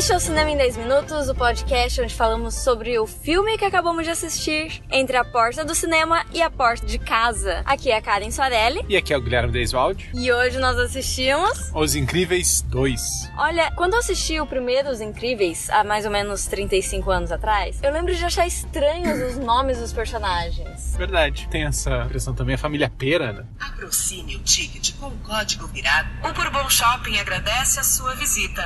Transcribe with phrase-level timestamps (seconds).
[0.00, 3.66] Este é o Cinema em 10 Minutos, o podcast onde falamos sobre o filme que
[3.66, 7.60] acabamos de assistir, Entre a Porta do Cinema e a Porta de Casa.
[7.66, 8.80] Aqui é a Karen Soarelli.
[8.88, 10.08] E aqui é o Guilherme Deiswald.
[10.14, 11.70] E hoje nós assistimos...
[11.74, 13.30] Os Incríveis 2.
[13.36, 17.78] Olha, quando eu assisti o primeiro Os Incríveis, há mais ou menos 35 anos atrás,
[17.82, 20.96] eu lembro de achar estranhos os nomes dos personagens.
[20.96, 21.46] Verdade.
[21.50, 23.44] Tem essa impressão também, a família Pera, né?
[23.60, 26.08] Aproxime o ticket com o código virado.
[26.24, 28.62] O Bourbon Shopping agradece a sua visita.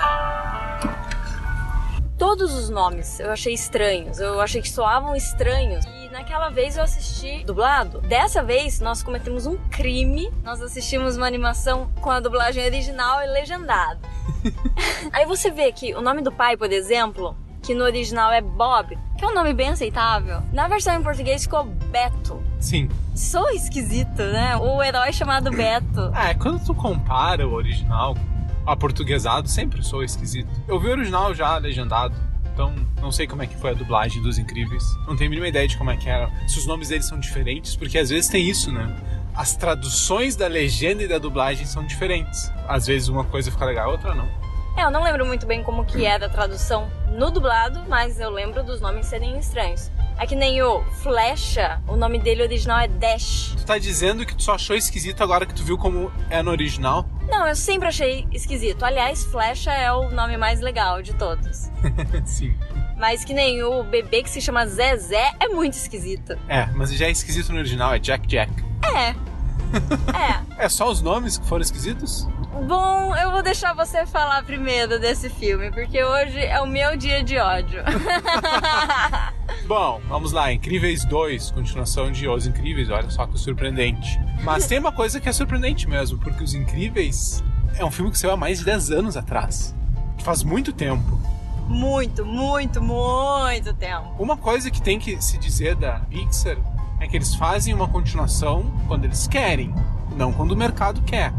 [2.16, 5.84] Todos os nomes eu achei estranhos, eu achei que soavam estranhos.
[5.84, 8.00] E naquela vez eu assisti dublado.
[8.02, 10.30] Dessa vez nós cometemos um crime.
[10.45, 13.98] Nós assistimos uma animação com a dublagem original e legendada.
[15.12, 18.96] Aí você vê que o nome do pai, por exemplo, que no original é Bob,
[19.19, 20.41] que é um nome bem aceitável.
[20.52, 22.41] Na versão em português ficou Beto.
[22.60, 22.88] Sim.
[23.14, 24.56] Sou esquisito, né?
[24.56, 26.12] O herói chamado Beto.
[26.14, 28.14] É, quando tu compara o original
[28.66, 30.48] aportuguesado, sempre sou esquisito.
[30.66, 32.14] Eu vi o original já legendado.
[32.52, 34.84] Então, não sei como é que foi a dublagem dos Incríveis.
[35.08, 36.30] Não tenho a mínima ideia de como é que era.
[36.47, 38.97] Se os nomes deles são diferentes, porque às vezes tem isso, né?
[39.34, 42.53] As traduções da legenda e da dublagem são diferentes.
[42.69, 44.28] Às vezes uma coisa fica legal, outra não.
[44.77, 48.28] É, eu não lembro muito bem como que era a tradução no dublado, mas eu
[48.28, 49.91] lembro dos nomes serem estranhos.
[50.19, 53.55] É que nem o Flecha, o nome dele original é Dash.
[53.56, 56.50] Tu tá dizendo que tu só achou esquisito agora que tu viu como é no
[56.50, 57.06] original?
[57.28, 58.84] Não, eu sempre achei esquisito.
[58.84, 61.70] Aliás, Flecha é o nome mais legal de todos.
[62.27, 62.56] Sim.
[62.97, 66.38] Mas que nem o bebê que se chama Zezé é muito esquisito.
[66.48, 68.53] É, mas já é esquisito no original, é Jack Jack.
[68.84, 69.09] É.
[70.16, 70.64] é.
[70.64, 72.28] É só os nomes que foram esquisitos?
[72.62, 77.22] Bom, eu vou deixar você falar primeiro desse filme, porque hoje é o meu dia
[77.22, 77.83] de ódio.
[79.66, 84.20] Bom, vamos lá, Incríveis 2, continuação de Os Incríveis, olha só que surpreendente.
[84.42, 87.42] Mas tem uma coisa que é surpreendente mesmo, porque Os Incríveis
[87.77, 89.75] é um filme que saiu há mais de 10 anos atrás.
[90.22, 91.19] Faz muito tempo.
[91.66, 94.15] Muito, muito, muito tempo.
[94.19, 96.56] Uma coisa que tem que se dizer da Pixar
[97.00, 99.75] é que eles fazem uma continuação quando eles querem,
[100.16, 101.32] não quando o mercado quer.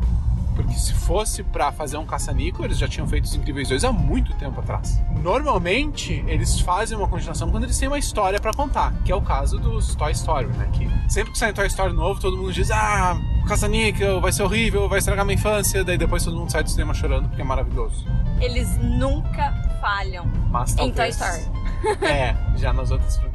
[0.56, 3.92] Porque se fosse para fazer um caça-níquel, eles já tinham feito os Incríveis 2 há
[3.92, 5.02] muito tempo atrás.
[5.22, 9.22] Normalmente, eles fazem uma continuação quando eles têm uma história para contar, que é o
[9.22, 10.70] caso dos Toy Story, né?
[10.72, 14.44] Que sempre que sai um Toy Story novo, todo mundo diz: Ah, caça-níquel, vai ser
[14.44, 15.84] horrível, vai estragar minha infância.
[15.84, 18.06] Daí depois todo mundo sai do cinema chorando porque é maravilhoso.
[18.40, 19.52] Eles nunca
[19.82, 21.16] falham Mas em Toy talvez.
[21.18, 21.66] Story.
[22.02, 23.35] É, já nas outras franquias.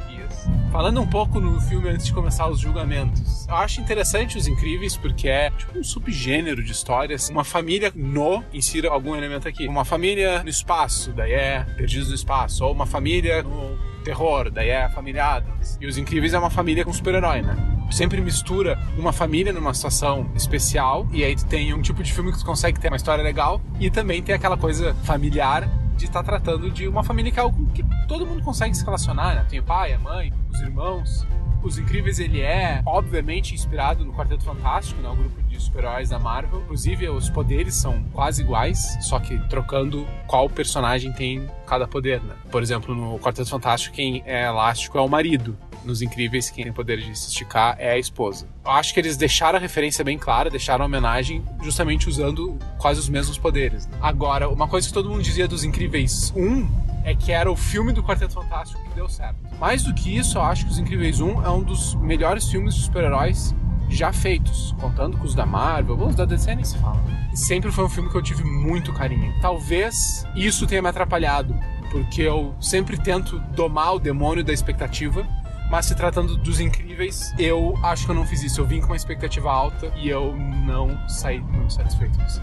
[0.71, 3.45] Falando um pouco no filme antes de começar os julgamentos.
[3.45, 7.27] Eu acho interessante Os Incríveis porque é tipo um subgênero de histórias.
[7.27, 9.67] Uma família no, insira algum elemento aqui.
[9.67, 12.63] Uma família no espaço, daí é Perdidos no Espaço.
[12.63, 15.77] Ou uma família no terror, daí é a família Adams.
[15.81, 17.53] E Os Incríveis é uma família com super-herói, né?
[17.91, 22.31] Sempre mistura uma família numa situação especial e aí tu tem um tipo de filme
[22.31, 25.69] que tu consegue ter uma história legal e também tem aquela coisa familiar
[26.01, 29.35] de estar tratando de uma família que é algo que todo mundo consegue se relacionar,
[29.35, 29.45] né?
[29.49, 31.27] Tem o pai, a mãe, os irmãos.
[31.63, 35.09] Os Incríveis, ele é, obviamente, inspirado no Quarteto Fantástico, né?
[35.09, 36.59] O grupo de super-heróis da Marvel.
[36.61, 42.33] Inclusive, os poderes são quase iguais, só que trocando qual personagem tem cada poder, né?
[42.51, 45.55] Por exemplo, no Quarteto Fantástico, quem é elástico é o marido.
[45.83, 48.47] Nos Incríveis, quem tem poder de se esticar é a esposa.
[48.63, 52.99] Eu acho que eles deixaram a referência bem clara, deixaram a homenagem justamente usando quase
[52.99, 53.87] os mesmos poderes.
[53.87, 53.97] né?
[54.01, 56.67] Agora, uma coisa que todo mundo dizia dos Incríveis 1
[57.03, 59.35] é que era o filme do Quarteto Fantástico que deu certo.
[59.59, 62.75] Mais do que isso, eu acho que Os Incríveis 1 é um dos melhores filmes
[62.75, 63.55] de super-heróis
[63.89, 67.03] já feitos, contando com os da Marvel, os da DC nem se fala.
[67.33, 69.33] E sempre foi um filme que eu tive muito carinho.
[69.41, 71.53] Talvez isso tenha me atrapalhado,
[71.91, 75.27] porque eu sempre tento domar o demônio da expectativa,
[75.71, 78.59] mas se tratando dos incríveis, eu acho que eu não fiz isso.
[78.59, 82.41] Eu vim com uma expectativa alta e eu não saí muito satisfeito com isso.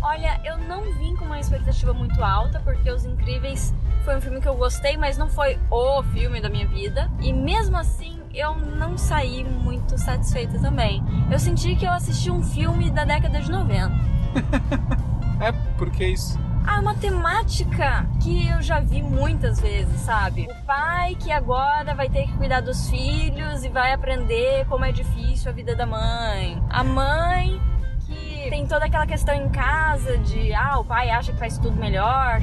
[0.00, 4.40] Olha, eu não vim com uma expectativa muito alta, porque Os Incríveis foi um filme
[4.40, 7.10] que eu gostei, mas não foi o filme da minha vida.
[7.20, 11.02] E mesmo assim, eu não saí muito satisfeita também.
[11.32, 13.90] Eu senti que eu assisti um filme da década de 90.
[15.40, 16.38] É, porque isso.
[16.66, 20.48] Ah, uma temática que eu já vi muitas vezes, sabe?
[20.50, 24.90] O pai que agora vai ter que cuidar dos filhos e vai aprender como é
[24.90, 26.62] difícil a vida da mãe.
[26.70, 27.60] A mãe
[28.06, 31.76] que tem toda aquela questão em casa de, ah, o pai acha que faz tudo
[31.76, 32.40] melhor,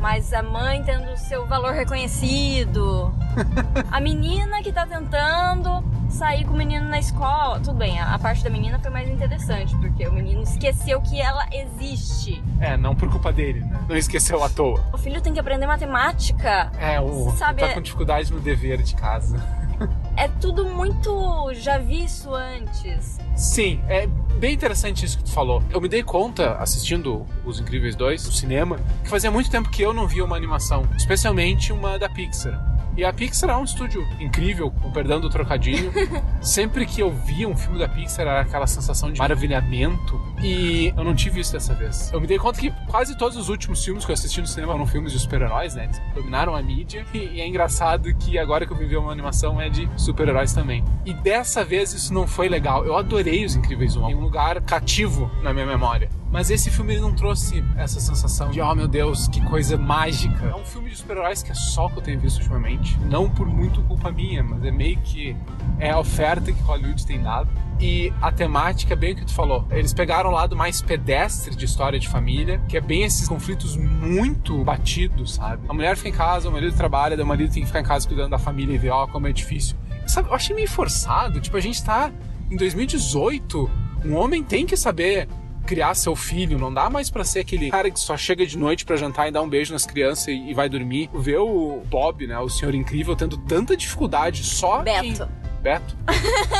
[0.00, 3.14] mas a mãe tendo o seu valor reconhecido.
[3.90, 5.82] A menina que tá tentando
[6.12, 7.58] sair com o menino na escola.
[7.60, 11.20] Tudo bem, a a parte da menina foi mais interessante, porque o menino esqueceu que
[11.20, 12.42] ela existe.
[12.60, 13.84] É, não por culpa dele, né?
[13.88, 14.84] Não esqueceu à toa.
[14.92, 16.70] O filho tem que aprender matemática.
[16.78, 19.42] É, o Sabe, tá é- com dificuldade no dever de casa.
[20.16, 23.18] é tudo muito já vi isso antes.
[23.34, 24.06] Sim, é
[24.38, 25.62] bem interessante isso que tu falou.
[25.70, 29.82] Eu me dei conta, assistindo Os Incríveis 2 no cinema, que fazia muito tempo que
[29.82, 32.60] eu não via uma animação, especialmente uma da Pixar.
[32.96, 35.90] E a Pixar é um estúdio incrível, com perdão do trocadilho.
[36.42, 40.20] Sempre que eu via um filme da Pixar era aquela sensação de maravilhamento.
[40.42, 42.12] E eu não tive isso dessa vez.
[42.12, 44.74] Eu me dei conta que quase todos os últimos filmes que eu assisti no cinema
[44.74, 45.84] eram filmes de super-heróis, né?
[45.84, 47.06] Eles dominaram a mídia.
[47.14, 50.84] E é engraçado que agora que eu vivi uma animação é de super-heróis também.
[51.06, 52.84] E dessa vez isso não foi legal.
[52.84, 54.06] Eu adorei Os Incríveis 1.
[54.06, 56.10] Tem um lugar cativo na minha memória.
[56.32, 60.46] Mas esse filme ele não trouxe essa sensação de, oh meu Deus, que coisa mágica.
[60.46, 62.98] É um filme de super-heróis que é só que eu tenho visto ultimamente.
[63.00, 65.36] Não por muito culpa minha, mas é meio que
[65.78, 67.50] é a oferta que Hollywood tem dado.
[67.78, 71.66] E a temática, bem o que tu falou, eles pegaram o lado mais pedestre de
[71.66, 75.66] história de família, que é bem esses conflitos muito batidos, sabe?
[75.68, 78.08] A mulher fica em casa, o marido trabalha, o marido tem que ficar em casa
[78.08, 79.76] cuidando da família e ver, ó, como é difícil.
[80.06, 81.40] Sabe, eu achei meio forçado.
[81.40, 82.10] Tipo, a gente tá
[82.50, 83.70] em 2018,
[84.04, 85.28] um homem tem que saber
[85.66, 88.84] criar seu filho, não dá mais para ser aquele cara que só chega de noite
[88.84, 91.08] para jantar e dá um beijo nas crianças e, e vai dormir.
[91.14, 95.06] Ver o Bob, né, o senhor incrível, tendo tanta dificuldade só Beto.
[95.06, 95.42] Em...
[95.62, 95.96] Beto.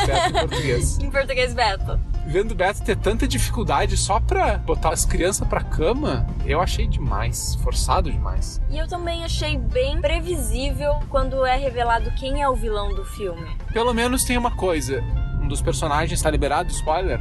[0.06, 0.98] Beto em português.
[1.02, 2.00] em português, Beto.
[2.24, 6.86] Vendo o Beto ter tanta dificuldade só pra botar as crianças pra cama, eu achei
[6.86, 8.60] demais, forçado demais.
[8.70, 13.56] E eu também achei bem previsível quando é revelado quem é o vilão do filme.
[13.72, 15.02] Pelo menos tem uma coisa:
[15.42, 17.20] um dos personagens está liberado, spoiler,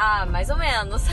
[0.00, 1.04] ah, mais ou menos.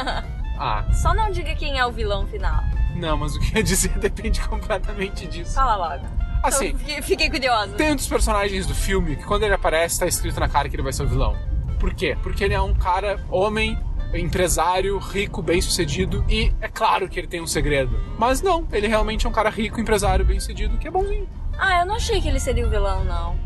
[0.58, 0.86] ah.
[0.90, 2.64] Só não diga quem é o vilão final.
[2.96, 5.54] Não, mas o que eu dizer depende completamente disso.
[5.54, 6.06] Fala logo.
[6.42, 7.74] Assim, então, fiquei, fiquei curiosa.
[7.74, 10.74] Tem um dos personagens do filme que quando ele aparece tá escrito na cara que
[10.74, 11.36] ele vai ser o vilão.
[11.78, 12.16] Por quê?
[12.22, 13.78] Porque ele é um cara, homem,
[14.14, 18.00] empresário, rico, bem sucedido e é claro que ele tem um segredo.
[18.18, 21.28] Mas não, ele realmente é um cara rico, empresário, bem sucedido que é bonzinho.
[21.58, 23.38] Ah, eu não achei que ele seria o vilão, não.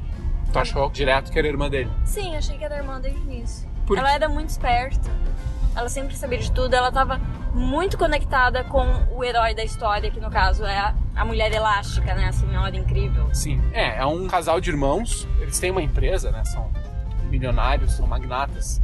[0.52, 1.90] Tu achou direto que era irmã dele?
[2.04, 3.75] Sim, achei que era irmã desde o início.
[3.86, 3.98] Por...
[3.98, 5.10] Ela era muito esperta.
[5.74, 6.74] Ela sempre sabia de tudo.
[6.74, 7.18] Ela estava
[7.54, 8.84] muito conectada com
[9.14, 12.26] o herói da história, que no caso é a, a mulher elástica, né?
[12.26, 13.28] A senhora incrível.
[13.32, 13.60] Sim.
[13.72, 15.26] É, é um casal de irmãos.
[15.40, 16.44] Eles têm uma empresa, né?
[16.44, 16.70] São
[17.30, 18.80] milionários, são magnatas.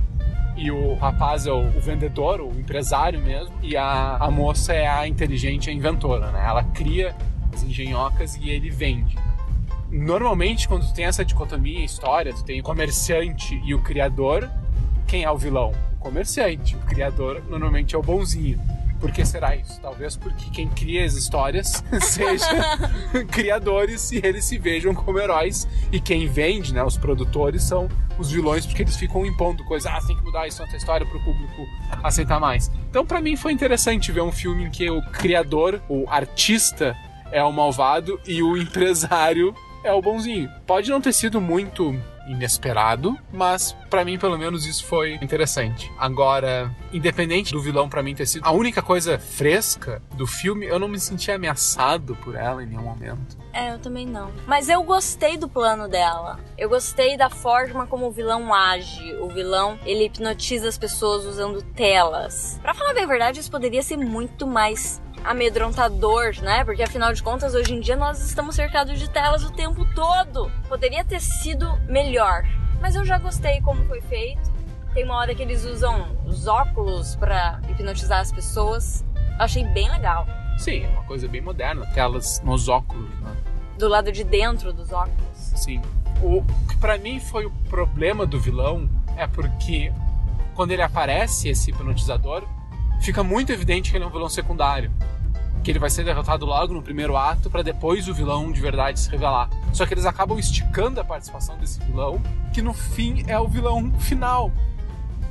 [0.54, 3.54] E o rapaz é o, o vendedor, o empresário mesmo.
[3.62, 6.44] E a, a moça é a inteligente, a inventora, né?
[6.46, 7.14] Ela cria
[7.52, 9.16] as engenhocas e ele vende
[9.92, 14.50] normalmente quando tu tem essa dicotomia em história, tu tem o comerciante e o criador,
[15.12, 15.74] quem é o vilão?
[15.92, 16.74] O comerciante.
[16.74, 18.58] O criador normalmente é o bonzinho.
[18.98, 19.78] Por que será isso?
[19.78, 22.78] Talvez porque quem cria as histórias seja
[23.30, 25.68] criadores e eles se vejam como heróis.
[25.92, 29.92] E quem vende, né, os produtores, são os vilões porque eles ficam impondo coisas.
[29.92, 31.66] Ah, tem que mudar isso na história para o público
[32.02, 32.72] aceitar mais.
[32.88, 36.96] Então, para mim, foi interessante ver um filme em que o criador, o artista,
[37.30, 39.54] é o malvado e o empresário
[39.84, 40.48] é o bonzinho.
[40.66, 41.94] Pode não ter sido muito
[42.26, 45.90] inesperado, mas para mim pelo menos isso foi interessante.
[45.98, 50.78] Agora, independente do vilão para mim ter sido a única coisa fresca do filme, eu
[50.78, 53.42] não me senti ameaçado por ela em nenhum momento.
[53.52, 54.30] É, eu também não.
[54.46, 56.40] Mas eu gostei do plano dela.
[56.56, 59.14] Eu gostei da forma como o vilão age.
[59.16, 62.58] O vilão, ele hipnotiza as pessoas usando telas.
[62.62, 66.64] Para falar bem a verdade, isso poderia ser muito mais amedrontador, né?
[66.64, 70.50] Porque afinal de contas, hoje em dia nós estamos cercados de telas o tempo todo.
[70.68, 72.44] Poderia ter sido melhor,
[72.80, 74.52] mas eu já gostei como foi feito.
[74.94, 79.04] Tem uma hora que eles usam os óculos para hipnotizar as pessoas.
[79.38, 80.26] Eu achei bem legal.
[80.58, 83.34] Sim, é uma coisa bem moderna, telas nos óculos, né?
[83.78, 85.16] Do lado de dentro dos óculos.
[85.34, 85.80] Sim.
[86.22, 89.92] O que para mim foi o problema do vilão é porque
[90.54, 92.46] quando ele aparece esse hipnotizador,
[93.02, 94.90] fica muito evidente que ele é um vilão secundário
[95.62, 98.98] que ele vai ser derrotado logo no primeiro ato para depois o vilão de verdade
[98.98, 99.48] se revelar.
[99.72, 102.20] Só que eles acabam esticando a participação desse vilão,
[102.52, 104.50] que no fim é o vilão final.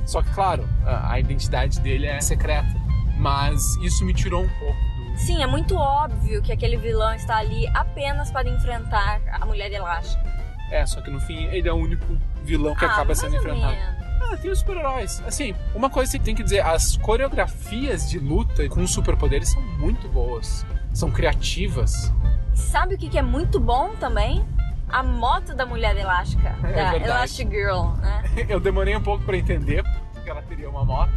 [0.06, 2.74] Só que claro, a identidade dele é secreta,
[3.18, 5.18] mas isso me tirou um pouco do...
[5.18, 10.22] Sim, é muito óbvio que aquele vilão está ali apenas para enfrentar a mulher elástica.
[10.70, 13.76] É, só que no fim ele é o único vilão que ah, acaba sendo enfrentado.
[13.76, 14.01] Menos.
[14.30, 15.22] Ah, tem os super-heróis.
[15.26, 20.08] Assim, uma coisa que tem que dizer, as coreografias de luta com superpoderes são muito
[20.08, 20.64] boas.
[20.92, 22.12] São criativas.
[22.54, 24.44] Sabe o que é muito bom também?
[24.88, 27.04] A moto da mulher elástica, é da verdade.
[27.04, 28.22] Elastic Girl, né?
[28.48, 31.12] Eu demorei um pouco para entender porque ela teria uma moto,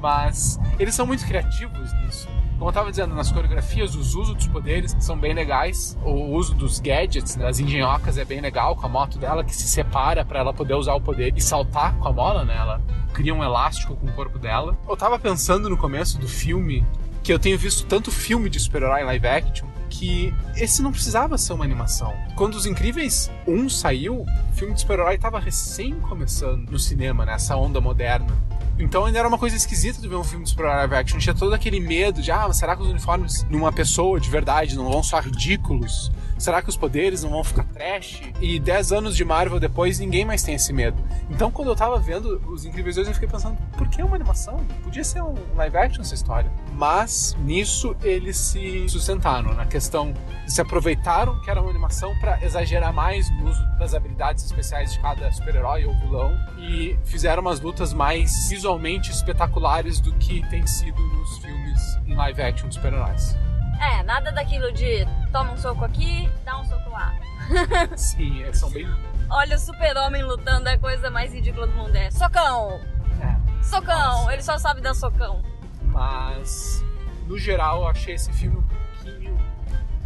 [0.00, 2.26] mas eles são muito criativos nisso.
[2.62, 5.98] Como eu tava dizendo, nas coreografias, os usos dos poderes são bem legais.
[6.04, 9.66] O uso dos gadgets, das engenhocas, é bem legal, com a moto dela que se
[9.66, 12.56] separa para ela poder usar o poder e saltar com a bola, né?
[12.56, 12.80] Ela
[13.12, 14.78] cria um elástico com o corpo dela.
[14.88, 16.86] Eu tava pensando no começo do filme
[17.20, 21.54] que eu tenho visto tanto filme de super-herói live action que esse não precisava ser
[21.54, 22.14] uma animação.
[22.36, 27.56] Quando Os Incríveis 1 saiu, o filme de super-herói estava recém começando no cinema, nessa
[27.56, 28.32] onda moderna.
[28.78, 31.18] Então ainda era uma coisa esquisita de ver um filme de super live action.
[31.18, 34.90] Tinha todo aquele medo de, ah, será que os uniformes numa pessoa de verdade não
[34.90, 36.10] vão soar ridículos?
[36.38, 38.20] Será que os poderes não vão ficar trash?
[38.40, 41.00] E 10 anos de Marvel depois, ninguém mais tem esse medo.
[41.30, 44.56] Então, quando eu tava vendo Os Incríveis 2, eu fiquei pensando, por que uma animação?
[44.82, 46.50] Podia ser um live action essa história.
[46.72, 50.14] Mas, nisso, eles se sustentaram na questão
[50.46, 55.00] se aproveitaram que era uma animação para exagerar mais no uso das habilidades especiais de
[55.00, 61.00] cada super-herói ou vilão e fizeram umas lutas mais visualmente espetaculares do que tem sido
[61.00, 63.36] nos filmes em live action de super-heróis.
[63.80, 67.14] É, nada daquilo de toma um soco aqui, dá um soco lá.
[67.96, 68.86] Sim, eles são bem.
[69.30, 71.96] Olha o super-homem lutando, é a coisa mais ridícula do mundo.
[71.96, 72.80] É socão!
[73.20, 73.64] É.
[73.64, 73.96] Socão!
[73.96, 74.32] Nossa.
[74.34, 75.42] Ele só sabe dar socão.
[75.92, 76.82] Mas,
[77.26, 79.38] no geral, eu achei esse filme um pouquinho.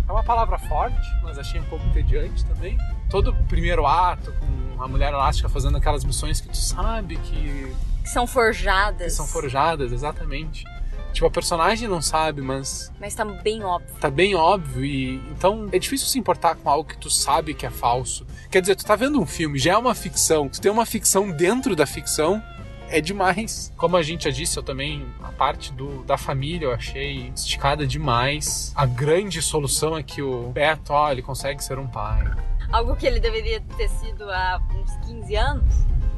[0.09, 2.77] É uma palavra forte, mas achei um pouco entediante também.
[3.09, 4.33] Todo o primeiro ato,
[4.75, 9.05] com a mulher elástica fazendo aquelas missões que tu sabe que, Que são forjadas.
[9.13, 10.65] que são forjadas, exatamente.
[11.13, 13.89] Tipo, a personagem não sabe, mas Mas tá bem óbvio.
[13.99, 17.65] tá bem óbvio e então é difícil se importar com algo que tu sabe que
[17.65, 18.27] é falso.
[18.51, 21.31] Quer dizer, tu tá vendo um filme, já é uma ficção, tu tem uma ficção
[21.31, 22.43] dentro da ficção,
[22.91, 23.73] é demais.
[23.77, 27.87] Como a gente já disse, eu também a parte do, da família eu achei esticada
[27.87, 28.73] demais.
[28.75, 32.25] A grande solução é que o Beto, ó, ele consegue ser um pai.
[32.71, 35.75] Algo que ele deveria ter sido há uns 15 anos,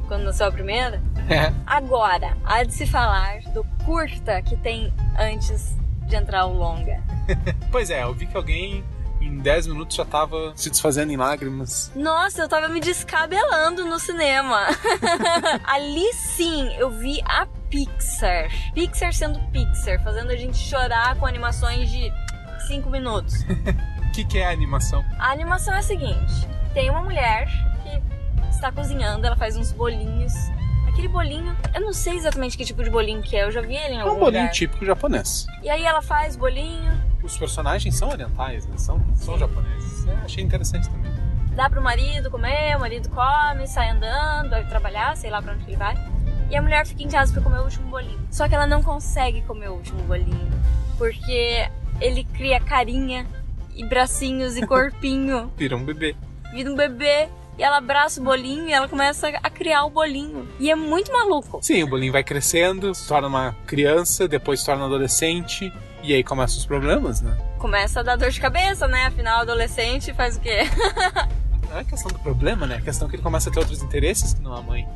[0.07, 1.01] quando nasceu a primeira.
[1.29, 1.53] É.
[1.63, 7.03] Agora, há de se falar do curta que tem antes de entrar o longa.
[7.71, 8.83] Pois é, eu vi que alguém
[9.21, 11.91] em 10 minutos já tava se desfazendo em lágrimas.
[11.95, 14.67] Nossa, eu tava me descabelando no cinema.
[15.65, 18.49] Ali sim eu vi a Pixar.
[18.73, 22.11] Pixar sendo Pixar, fazendo a gente chorar com animações de
[22.67, 23.35] 5 minutos.
[24.09, 25.05] O que, que é a animação?
[25.19, 26.33] A animação é a seguinte:
[26.73, 27.47] tem uma mulher
[27.83, 30.33] que está cozinhando, ela faz uns bolinhos.
[30.99, 33.73] Aquele bolinho, eu não sei exatamente que tipo de bolinho que é, eu já vi
[33.73, 34.51] ele em É algum um bolinho lugar.
[34.53, 35.47] típico japonês.
[35.63, 36.91] E aí ela faz bolinho,
[37.23, 38.77] Os personagens são orientais, né?
[38.77, 40.05] São, são japoneses.
[40.05, 41.09] É, achei interessante também.
[41.55, 45.63] dá pro marido comer, o marido come, sai andando, vai trabalhar, sei lá pra onde
[45.63, 45.95] que ele vai.
[46.49, 48.19] E a mulher fica em casa pra comer o último bolinho.
[48.29, 50.51] Só que ela não consegue comer o último bolinho,
[50.97, 51.65] porque
[52.01, 53.25] ele cria carinha
[53.73, 56.13] e bracinhos e corpinho, Vira um bebê.
[56.51, 57.29] vira um bebê.
[57.59, 60.47] E ela abraça o bolinho e ela começa a criar o bolinho.
[60.61, 61.59] E é muito maluco.
[61.61, 65.69] Sim, o bolinho vai crescendo, se torna uma criança, depois se torna adolescente,
[66.01, 67.37] e aí começam os problemas, né?
[67.57, 69.07] Começa a dar dor de cabeça, né?
[69.07, 70.59] Afinal, adolescente faz o quê?
[71.69, 72.77] Não é questão do problema, né?
[72.77, 74.87] É questão que ele começa a ter outros interesses que não a mãe.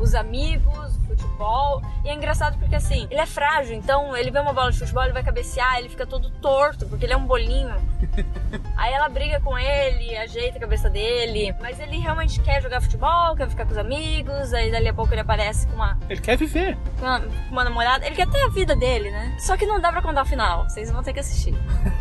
[0.00, 1.82] os amigos, o futebol.
[2.04, 5.04] E é engraçado porque assim, ele é frágil, então ele vê uma bola de futebol,
[5.04, 7.74] ele vai cabecear, ele fica todo torto, porque ele é um bolinho.
[8.76, 13.34] Aí ela briga com ele, ajeita a cabeça dele, mas ele realmente quer jogar futebol,
[13.36, 16.36] quer ficar com os amigos, aí dali a pouco ele aparece com uma, Ele quer
[16.36, 16.76] viver.
[16.98, 19.36] com uma, com uma namorada, ele quer ter a vida dele, né?
[19.38, 21.54] Só que não dá pra contar o final, vocês vão ter que assistir.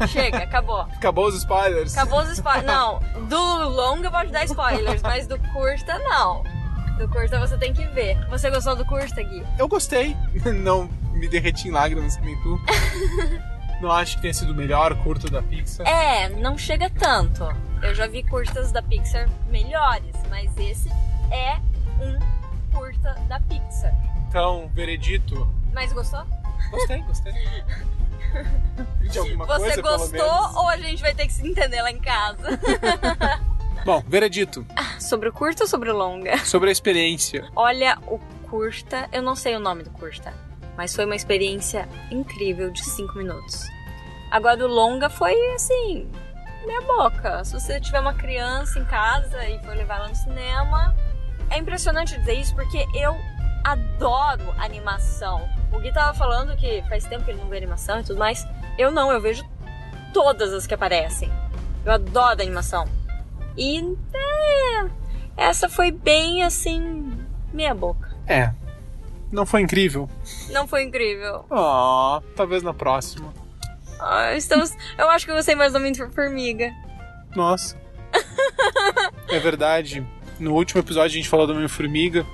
[0.07, 0.81] Chega, acabou.
[0.81, 1.97] Acabou os spoilers.
[1.97, 2.65] Acabou os spoilers.
[2.65, 6.43] Não, do longa pode dar spoilers, mas do curta não.
[6.97, 8.15] Do curta você tem que ver.
[8.29, 9.43] Você gostou do curta, Gui?
[9.57, 10.15] Eu gostei.
[10.45, 12.59] Não me derreti em lágrimas que nem tu.
[13.81, 15.87] Não acho que tenha sido o melhor curto da Pixar.
[15.87, 17.43] É, não chega tanto.
[17.81, 20.89] Eu já vi curtas da Pixar melhores, mas esse
[21.31, 21.57] é
[21.99, 22.19] um
[22.73, 23.93] curta da Pixar.
[24.27, 25.49] Então, veredito.
[25.73, 26.23] Mas gostou?
[26.69, 27.33] Gostei, gostei.
[29.01, 30.55] De alguma Você coisa, pelo gostou menos.
[30.55, 32.59] ou a gente vai ter que se entender lá em casa?
[33.83, 34.65] Bom, veredito.
[34.99, 36.37] sobre o curta ou sobre o longa?
[36.45, 37.49] Sobre a experiência.
[37.55, 38.19] Olha, o
[38.49, 40.33] curta, eu não sei o nome do curta,
[40.77, 43.67] mas foi uma experiência incrível de 5 minutos.
[44.31, 46.09] Agora o longa foi assim,
[46.65, 47.43] meia boca.
[47.43, 50.95] Se você tiver uma criança em casa e for levar ela no cinema,
[51.49, 53.15] é impressionante dizer isso porque eu
[53.63, 55.47] adoro animação.
[55.71, 58.47] O Gui tava falando que faz tempo que ele não vê animação e tudo mais.
[58.77, 59.43] Eu não, eu vejo
[60.13, 61.31] todas as que aparecem.
[61.85, 62.87] Eu adoro animação.
[63.57, 63.79] E
[64.13, 64.89] é,
[65.35, 67.17] essa foi bem assim,
[67.53, 68.09] meia boca.
[68.27, 68.53] É.
[69.31, 70.09] Não foi incrível?
[70.49, 71.45] Não foi incrível.
[71.49, 73.33] Ó, talvez na próxima.
[73.99, 76.71] Ah, estamos, eu acho que eu gostei mais do Homem de Formiga.
[77.35, 77.79] Nossa.
[79.29, 80.05] é verdade.
[80.39, 82.25] No último episódio a gente falou do Homem-Formiga,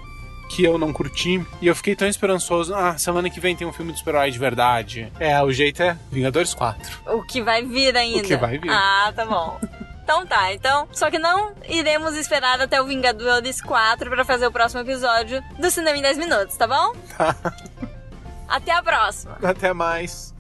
[0.50, 1.46] que eu não curti.
[1.62, 2.74] E eu fiquei tão esperançoso.
[2.74, 5.12] Ah, semana que vem tem um filme de super-herói de verdade.
[5.20, 7.02] É, o jeito é Vingadores 4.
[7.08, 8.20] O que vai vir ainda.
[8.20, 8.72] O que vai vir.
[8.72, 9.60] Ah, tá bom.
[10.08, 10.88] Então tá, então.
[10.94, 15.70] Só que não iremos esperar até o Vingadores 4 pra fazer o próximo episódio do
[15.70, 16.94] Cinema em 10 Minutos, tá bom?
[17.18, 17.36] Tá.
[18.48, 19.38] Até a próxima.
[19.44, 20.34] Até mais.